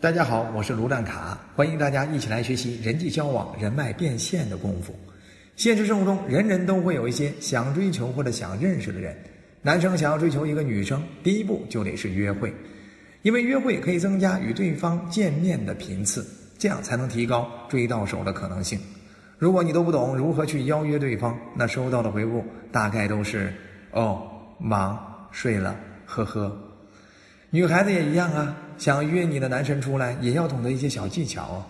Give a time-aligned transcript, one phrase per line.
[0.00, 4.98] 大家好，我是卢占卡，欢迎大家一起来学习人际交往、人脉变现的功夫。
[5.56, 9.14] 现实生活中，人人都会有一些想追求或者想认识的人。
[9.60, 12.50] 男生想要追求一个女生，第一步就得是约会，
[13.20, 16.26] 因为约会可以增加与对方见面的频次，
[16.58, 18.80] 这样才能提高追到手的可能性。
[19.36, 22.42] 如果你都不懂如何去邀约对方，那收到的回复
[22.72, 23.52] 大概都是
[23.92, 24.26] “哦，
[24.58, 24.98] 忙，
[25.30, 25.76] 睡了，
[26.06, 26.58] 呵呵”。
[27.52, 28.56] 女孩子也一样啊。
[28.80, 31.62] 想约你的男神出来，也要懂得一些小技巧哦。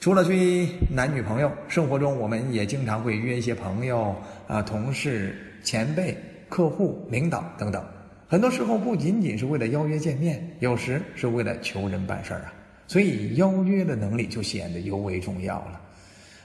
[0.00, 4.16] 除了追男女朋友，生活中我们也经常会约一些朋友
[4.48, 6.16] 啊、同事、前辈、
[6.48, 7.84] 客户、领导等等。
[8.26, 12.54] 很多时候不仅仅是为了邀约见面，有时是为了求人办事儿啊。
[12.88, 15.78] 所以邀约的能力就显得尤为重要了。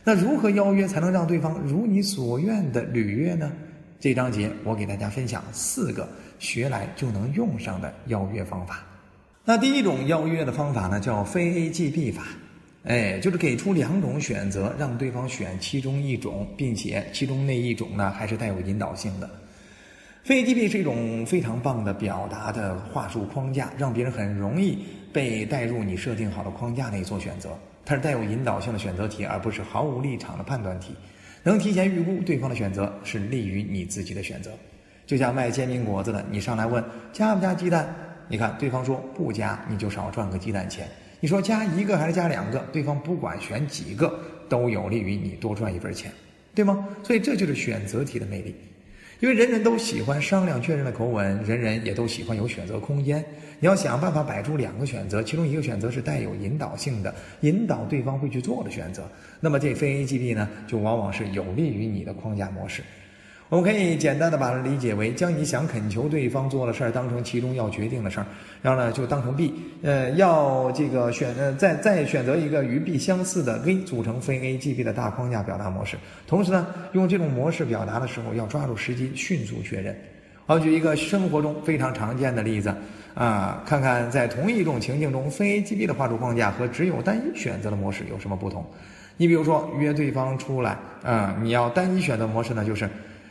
[0.03, 3.53] 那如何邀约才能让对方如你所愿的履约呢？
[4.01, 6.09] 这章节我给大家分享四个
[6.39, 8.83] 学来就能用上的邀约方法。
[9.49, 12.21] 那第一种邀约的方法呢，叫非 A 即 B 法，
[12.83, 19.29] 哎，就是给出两种选择，让对方选其中一种，并且其中那一种呢，还是带有引导性的。
[20.21, 24.79] 非 A 即 B 是一种非常棒的表达的话术框架，让别人很容易
[25.13, 27.57] 被带入你设定好的框架内做选择。
[27.85, 30.93] 它是带有引导性的选择题，而不是毫无立场的判断题，
[31.41, 34.51] 能提前预估对方的选择，是利于你自己的选择。
[35.05, 37.95] 就像卖煎饼果子的，你上来问加不加鸡蛋？
[38.29, 40.87] 你看，对方说不加，你就少赚个鸡蛋钱。
[41.19, 46.11] 你说加一个还是加两个，对方不管选几个，都有利于你多赚一份钱，
[46.53, 46.87] 对吗？
[47.03, 48.53] 所以这就是选择题的魅力。
[49.19, 53.25] 因为人人都喜欢商量确认的口吻，人人也都喜欢有选择空间。
[53.59, 62.83] 你要想办法摆出两个选择，其中一个选择是带有引导性的，引导对方会去做的选择，那么这非 A 即 B 呢，就往往是有利于你的框架模式。
[63.49, 68.25] 我们可以简单的把它理解为，将你想恳求对方做的事儿当成其中要决定的事儿，
[68.61, 75.95] 然后呢就当成 B，呃，要这个选呃再再选择一个与 B 相似的 A 组成非 A 即 B 的大框架表达模式。
[76.27, 79.95] 同时呢，用这种模式表达的时候，要抓住时机，迅速确认。
[80.45, 82.75] 好，举一个生活中非常常见的例子
[83.13, 88.65] 啊，看看在同一种情境中，非 A 即 B 的话术框架和只有单一选择的模式有什么不同？
[89.15, 92.89] 你比如说约对方出来啊，你要单一选择模式呢，就是。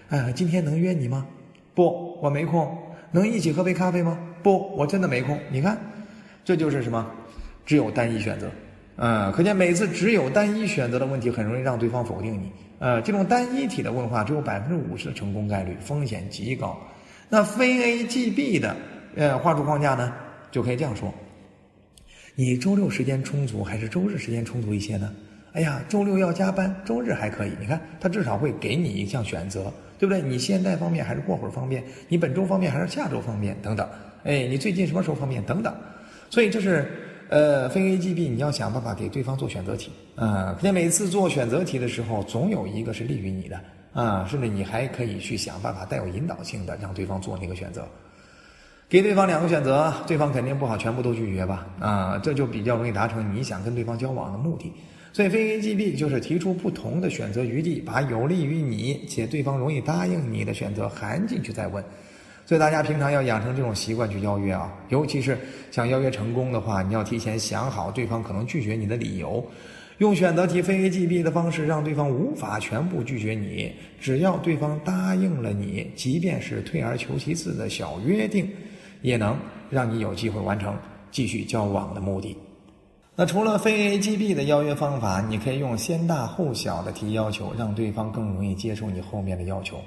[0.09, 1.27] 哎，今天能约你吗？
[1.75, 2.78] 不，我没空。
[3.11, 4.17] 能一起喝杯咖啡吗？
[4.43, 5.37] 不，我真的没空。
[5.50, 5.77] 你看，
[6.44, 7.11] 这就是什么？
[7.65, 8.49] 只有单一选择。
[8.99, 12.53] 嗯，可见每次只有单一选择的问题，很容易让对方否定你。
[12.78, 16.78] 呃，这种单一体的问话只有百分之五十的成功概率，风险极高。
[17.28, 18.77] 那非 A 即 B 的
[19.16, 20.12] 呃话术框架呢，
[20.53, 21.12] 就可以这样说：
[22.37, 25.12] 你周六时间充足还是周日时间充足一些呢？
[25.56, 27.53] 哎呀，周六要加班，周日还可以。
[27.59, 29.72] 你看，他至少会给你一项选择。
[29.99, 30.21] 对不对？
[30.21, 31.83] 你现在方便还是过会儿方便？
[32.06, 33.56] 你本周方便还是下周方便？
[33.62, 33.89] 等等。
[34.25, 35.43] 哎，你最近什么时候方便？
[35.45, 35.75] 等等。
[36.28, 36.87] 所以这是
[37.31, 39.91] 呃非 A G B，你要想办法给对方做选择题。
[40.15, 43.59] 啊，可见每次做选择题的时候，总有一个是利于你的
[43.95, 47.89] 啊，甚至你还可以去想办法带有引导性的，让对方做那个选择。
[48.91, 51.66] 给对方两个选择，对方肯定不好全部都拒绝吧？
[51.81, 54.71] 啊，这就比较容易达成你想跟对方交往的目的。
[55.16, 61.82] 所以非 A 即 B 就是提出不同的选择余地，把有利于你且对方容易答应你的选择含进去再问。
[62.44, 65.38] 所以大家平常要养成这种习惯去邀约啊，尤其是
[65.71, 69.43] 想邀约成功的话，你要提前想好对方可能拒绝你的理由，
[69.97, 73.72] 用选择题非 A 即 B 的方式让对方无法全部拒绝你。
[73.98, 78.47] 只要对方答应了你，即便是退而求其次的小约定，
[79.00, 79.34] 也能
[79.71, 80.77] 让你有机会完成
[81.10, 82.37] 继续交往的目的。
[83.19, 89.78] 那除了非 A 即 B 的邀约方法，你可以用先大后小的提要求，让对方更容易接受你后面的要求。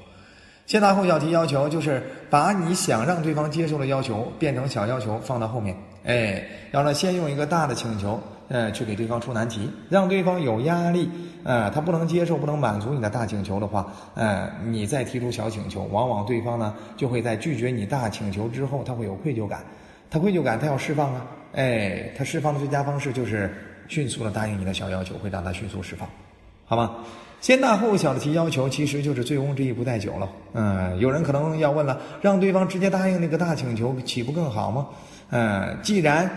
[0.66, 5.76] 先大后小提要求，就是把你想让对方接受的要求变成小要求放到后面。
[6.06, 11.08] 哎，然后呢，先用一个大的请求，呃，去给对方出难题，让对方有压力。
[11.44, 19.64] 呃，他不能接受、不能满足你的大请求的话，呃，你再提出小请求，往往对方呢就会在拒绝你大请求之后，他会有愧疚感。
[20.10, 21.24] 他愧疚感，他要释放啊。
[21.54, 23.54] 哎，他释放的最佳方式就是
[23.88, 26.08] 迅速的答应你的小要求，会让他迅速释放，
[26.66, 26.96] 好吗？
[27.42, 30.30] 先大后小的提要求，其实就是醉翁之意不在酒了。
[30.54, 34.88] 嗯，有人可能要问了，让对方直接答应那个大请求，岂不更好吗？
[35.30, 36.30] 嗯，既然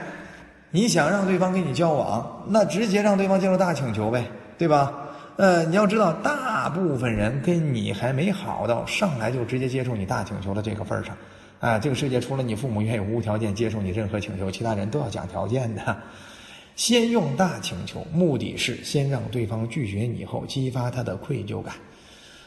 [0.71, 4.25] 你想让对方跟你交往，那直接让对方接受大请求呗，
[4.57, 4.93] 对吧？
[5.37, 11.17] 呃，你要知道，大部分人跟你还没好到上来就直接接受你大请求的这个份儿上。
[11.63, 15.97] 啊，这个世界除了你父母愿意无条件接受你任何请求，其他人都要讲条件的。
[16.75, 21.73] 先用大请求，目的是先让对方拒绝你后，激发他的愧疚感，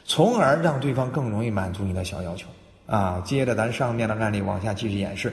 [0.03, 2.49] 从而让对方更容易满足你的小要求。
[2.87, 5.31] 啊，接着咱上面的案例往下继续演示。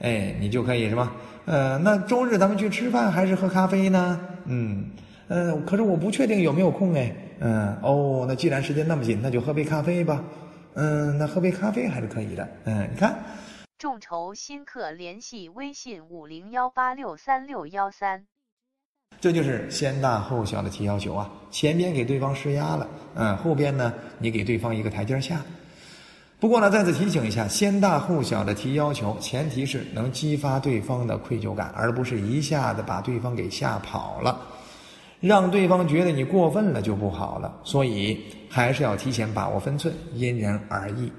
[0.00, 1.10] 哎，你就可以什么？
[1.46, 4.20] 呃，那周日咱们去吃饭还是喝咖啡呢？
[4.44, 4.84] 嗯，
[5.28, 7.10] 呃，可是我不确定有没有空哎。
[7.40, 10.22] 嗯，哦，那既然时间那么紧，那就喝杯咖啡吧。
[10.74, 12.48] 嗯，那喝杯咖啡还是可以的。
[12.64, 13.16] 嗯，你看。
[13.78, 18.24] 众筹新客联系微信五零幺八六三六幺三。
[19.20, 25.40] 这就是先大后小的提要求啊，前边给对方施压了，嗯，后边呢你给对方一个台阶下。
[26.40, 34.40] 不过呢，再次提醒一下，先大后小的提要求，前提是能激发对方的愧疚感，而不是一下子把对方给吓跑了，
[35.22, 37.50] 让对方觉得你过分了就不好了。
[37.64, 38.20] 所以
[38.50, 41.10] 还是要提前把握分寸，因人而异。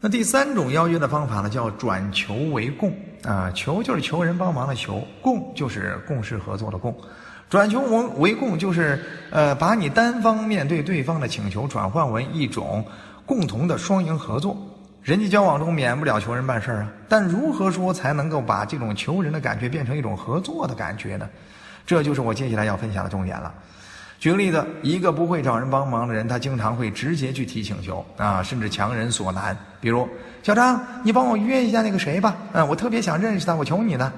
[0.00, 2.92] 那第三种邀约的方法呢，叫转求为共
[3.22, 6.94] 啊，求就是求人帮忙的求，共就是共事合作的共。
[7.48, 12.84] 转求为为共，就是呃，把你单方面对对方的请求转换为一种
[13.24, 14.56] 共同的双赢合作。
[15.02, 21.28] 人际交往中免不了求人办事儿啊，但如何说才能够把这种求人的感觉变成一种合作的感觉呢？
[21.86, 23.52] 这就是我接下来要分享的重点了。
[24.20, 29.56] 举个例子，一个不会找人帮忙的人，他经常会直接去提请求啊，甚至强人所难。
[29.80, 30.08] 比如，
[30.42, 34.12] 小张，你帮我约一下那个谁吧，嗯，我特别想认识他，我求你呢。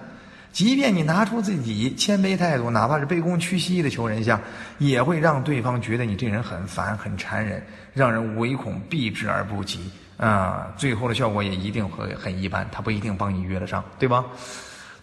[0.53, 4.41] 即便你拿出自己谦卑态度，哪怕是卑躬屈膝的求人下，
[4.79, 10.73] 也会让对方觉得你这人很烦、很缠人，让人唯恐避之而不及啊！
[10.77, 14.25] 最后的效果也一定会很一般，他不一定帮你约得上，对吧？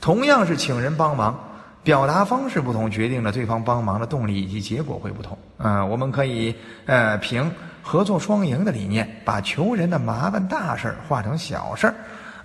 [0.02, 1.38] 同样是请人帮忙，
[1.84, 5.38] 表达方式不同，决定了对方帮忙的动力以及结果会不同。
[5.58, 7.52] 嗯，我们可以呃凭
[7.82, 11.94] 合作双赢的理念，把求人的麻烦大事儿化成小事儿。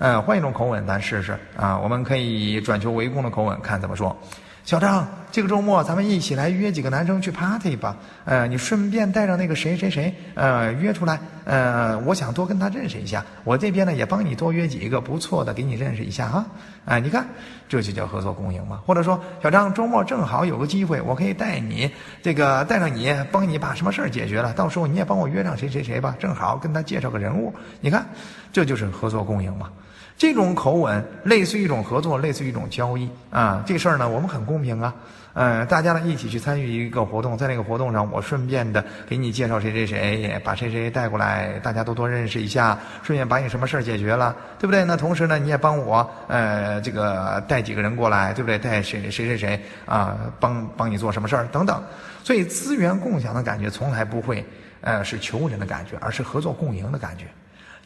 [0.00, 1.76] 嗯，换一种口吻，咱试试啊！
[1.78, 4.16] 我们可以转求为攻的口吻，看怎么说。
[4.64, 7.96] 小张，这个周末咱们一起来约几个男生去 party 吧。
[8.24, 11.18] 呃，你顺便带上那个谁谁谁，呃，约出来。
[11.44, 13.24] 呃，我想多跟他认识一下。
[13.44, 16.44] 我这边呢也帮你多约几个不错的，给你认识一下哈。
[16.84, 17.26] 啊，你看，
[17.68, 18.80] 这就叫合作共赢嘛。
[18.86, 21.90] 或者说，小张周末正好有个机会，我可以带你
[22.22, 24.52] 这个带上你，帮你把什么事儿解决了。
[24.52, 27.54] 到时候你也帮我约上谁谁谁吧，正好跟他介绍个人物。
[27.80, 28.06] 你看，
[28.52, 29.70] 这就是合作共赢嘛。
[30.18, 33.62] 这种口吻类似于一种合作，类似于一种交易啊。
[33.64, 34.92] 这事儿呢，我们很公平啊。
[35.34, 44.84] 嗯，大家呢一起去参与一个活动，在那个活动上，我顺便的给你介绍谁谁谁，把谁谁带过来，大家多多认识一下，顺便把你什么事儿解决了，对不对？
[44.84, 48.58] 那同时呢，你也帮我呃这个带几个人过来，对不对？
[48.58, 51.80] 带谁谁谁谁啊，帮帮你做什么事儿等等。
[52.24, 54.44] 所以资源共享的感觉从来不会
[54.80, 57.26] 呃是求人的感觉，而是合作共赢的感觉。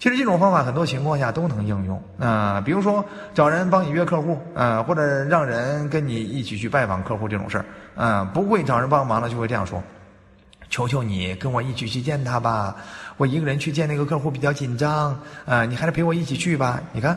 [0.02, 3.04] 其实这种方法很多情况下都能应用啊，比如说
[3.34, 7.64] 找人帮你约客户，啊，或者让人跟你一起去拜访客户这种事儿，
[7.94, 9.80] 啊，不会找人帮忙的就会这样说
[10.68, 12.74] ：“求求你跟我一起去见他吧，
[13.16, 15.16] 我一个人去见那个客户比较紧张，
[15.46, 17.16] 啊，你还是陪我一起去吧。”你看，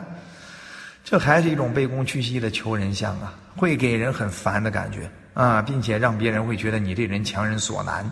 [1.02, 8.08] 这还是一种卑躬屈膝的求人相啊，会给人很烦的感觉啊，并且让别人会觉得你这人强人所难，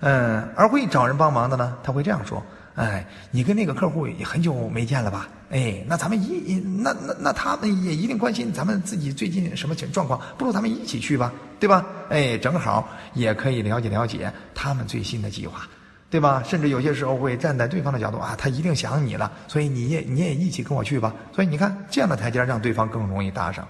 [0.00, 2.42] 嗯，而会找人帮忙的呢，他会这样说。
[2.76, 5.28] 哎，你跟那个客户也很久没见了吧？
[5.50, 11.86] 哎，那咱们一那那那他们也一定关心咱们自己最近什么情状况，不如咱们一起去吧，对吧？
[12.10, 15.66] 哎，正好也可以了解了解他们最新的计划，
[16.10, 16.42] 对吧？
[16.44, 21.14] 甚至有些时候会站在对方的角度啊，他一定想你了，所以你也你也一起跟我去吧。
[21.34, 23.66] 所以你看这样的台阶让对方更容易搭上。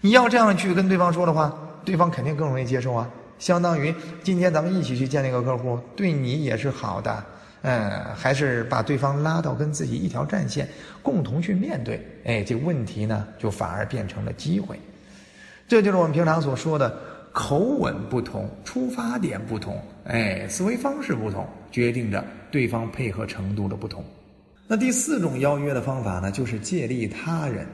[0.00, 3.08] 你要这样去跟对方说的话，对方肯定更容易接受啊。
[3.38, 3.94] 相当于
[4.24, 7.24] 今天咱们一起去见那个客户，对你也是好的。
[7.62, 10.68] 嗯，还是把对方拉到跟自己一条战线，
[11.02, 12.04] 共同去面对。
[12.24, 14.78] 哎，这问题呢，就反而变成了机会。
[15.68, 16.98] 这就是我们平常所说的
[17.32, 24.04] 口吻不同，出发点不同，哎，思维方式不同，决定着对方配合程度的不同。
[24.66, 27.66] 那第四种邀约的方法呢，就是借力他人。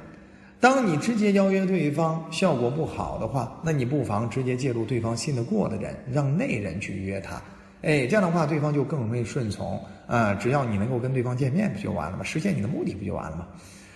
[0.61, 7.41] 当你直接邀约对方效果不好的话，那你不妨直接介入对方信得过的人，让那人去约他。
[7.83, 10.35] 哎，这样的话，对方就更容易顺从啊！
[10.35, 12.25] 只要你能够跟对方见面，不就完了吗？
[12.25, 13.47] 实现你的目的，不就完了吗？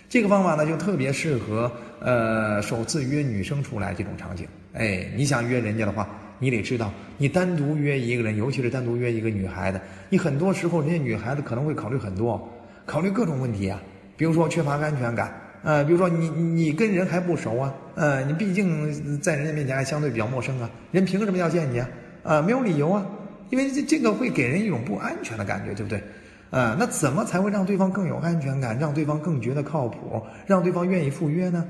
[0.08, 1.70] 这个方法呢，就特别适合
[2.00, 4.46] 呃首次约女生出来这种场景。
[4.72, 6.08] 哎，你想约人家的话，
[6.38, 12.48] 你得知道，你单独约一个人，尤其是单独约一个女孩子，你很多时候人家女孩子可能会考虑很多，
[12.86, 13.82] 考虑各种问题啊，
[14.16, 15.34] 比如说缺乏安全感，
[15.64, 21.88] 呃，比如说你你跟人还不熟啊，呃，你毕竟在人家面前还相对比较陌生啊，人凭什么要见你啊？
[22.22, 23.04] 啊，没有理由啊。
[23.52, 26.02] 因为这这个会给人一种不安全的感觉，对不对？
[26.50, 31.62] 啊，那怎么才会让对方更有安全感，让对方更觉得靠谱，让对方愿意赴约呢？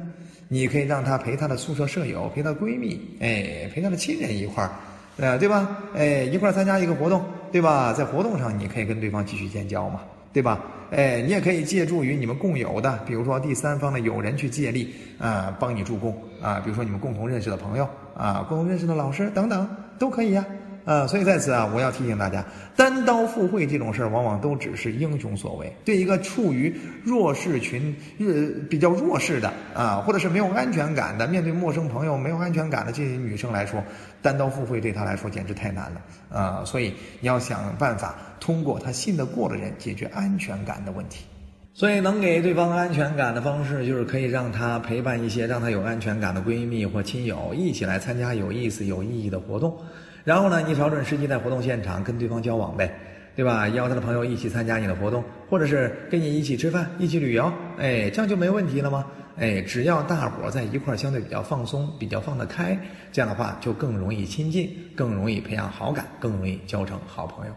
[0.47, 4.71] 你可以让他陪他的宿舍舍友，陪他闺蜜，哎，陪他的亲人一块儿，
[5.17, 5.77] 呃，对吧？
[5.97, 7.21] 哎，一块儿参加一个活动，
[7.51, 7.93] 对吧？
[7.93, 10.63] 在活动上你可以跟对方继续建交嘛，对吧？
[10.93, 20.45] 哎，你也可以借助于你们共有的，比如说第三方的友人去借力啊，帮你助攻啊，比如说你们共同认识的朋友啊，共同认识的老师等等，都可以呀。
[20.85, 22.45] 呃，所以在此啊，我要提醒大家，
[22.77, 25.73] 单刀赴会这种事儿，往往都只是英雄所为。
[25.85, 26.75] 对一个处于
[27.05, 33.83] 弱势群、呃比较弱势的啊，或者是没有安全感的，面对陌生朋友没有安全感的这些女生来说，
[34.21, 36.01] 单刀赴会对她来说简直太难了
[36.37, 36.63] 啊！
[36.65, 41.25] 所以你要想办法通过她信得过的人解决安全感的问题。
[41.75, 49.75] 所以，能给对方安全感的方式，就是可以让她陪伴一些让她有安全感的闺蜜或亲友，一起来参加有意思、有意义的活动。
[50.25, 52.95] 然后呢，你找准时机在活动现场跟对方交往呗，
[53.35, 53.69] 对吧？
[53.69, 59.07] 邀他的朋友一起参加你的活动，或者是跟你一起吃饭、一起旅游，哎，这样就没问题了吗？
[59.37, 62.79] 哎，只要大伙在一块儿，相对比较放松、比较放得开，
[63.11, 67.53] 这样的话就更容易亲近，更容易培养好感，更容易交成好朋友。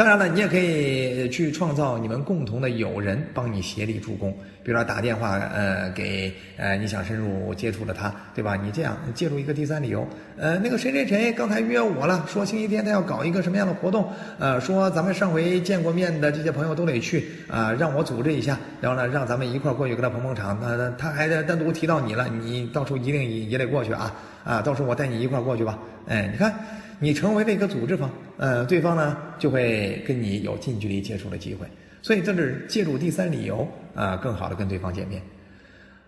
[0.00, 8.56] 当然了，你也可以去创造你们共同的友人帮你协力助攻，比如说打电话，呃，给呃你想深入接触的他，对吧？
[8.56, 26.54] 你这样借助一个第三理由，呃，那个谁谁谁刚才约我了，说星期天他要搞一个什么样的活动，呃，说咱们上回见过面的这些朋友都得去，啊，让我组织一下，然后呢，让咱们一块儿过去跟他捧捧场，那他还单独提到你了，你到时候一定也得过去啊，啊，到时候我带你一块儿过去吧，哎，你看。
[27.02, 31.66] 你成为了一个组织方，呃，对方呢就会跟你有近距离接触的机会，
[32.02, 35.22] 所以这是借助第三理由啊，更好的跟对方见面。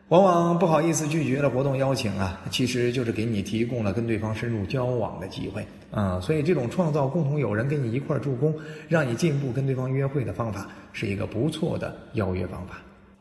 [0.09, 6.21] 往往不好意思拒绝的活动邀请啊，其实就是给你提供了跟对方深入交往的机会啊。
[6.21, 8.55] 所以这种创造共同友人跟你一块助攻，
[8.87, 12.75] 让你进步跟对方约会的方法，是一个不错的邀约方法。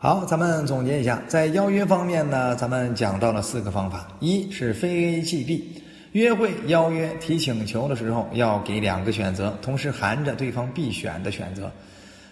[0.03, 5.79] 好，咱们总结一下，在邀约方面呢，咱们讲到了四个方法，一是非 A 即 B。
[6.13, 11.71] 约会邀约提请求的时候，要给两个选择，同时含着对方必选的选择，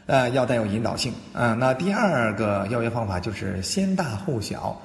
[0.07, 1.53] 呃，要带有引导性啊。
[1.53, 4.81] 那第二个邀约方法就是先大后小，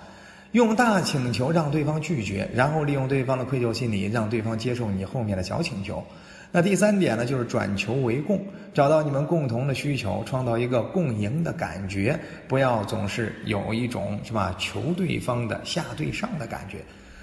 [0.52, 6.04] 用大请求让对方拒绝，然后利用对方的愧疚心理，让对方接受你后面的小请求。
[6.56, 8.40] 那第三点呢，就是转求为共，
[8.72, 16.78] 找到你们共同的需求，创造一个共赢的感觉，不要总是有一种是吧求对方的下对上的感觉。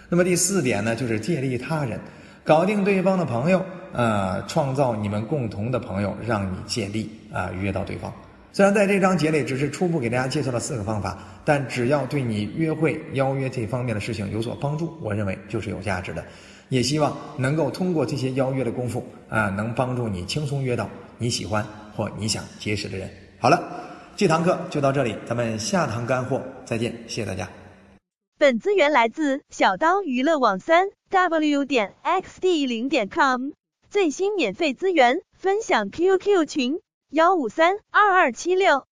[0.09, 1.97] 那么第四点呢，就是借力他人，
[2.43, 8.13] 搞定对方的朋友，呃，创造你们共同的朋友，让你借力啊，约到对方。
[8.53, 16.23] 虽然在这章节里只是初步给大家介绍了四个方法，但只要对你约会邀约这方面的事情有所帮助，我认为就是有价值的。
[16.67, 21.65] 也希望能够通过这些邀约的功夫啊，能帮助你轻松约到你喜欢
[21.95, 23.09] 或你想结识的人。
[23.39, 23.61] 好了，
[24.17, 27.49] 这堂课就到这里，咱们下堂干货再见，谢谢大家。
[28.37, 33.51] 本资源来自小刀娱乐网三 w 点 xd 零点 com
[33.89, 36.79] 最新免费资源分享 QQ 群
[37.11, 38.87] 幺五三二二七六。